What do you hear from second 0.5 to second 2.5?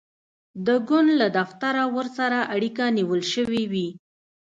د ګوند له دفتره ورسره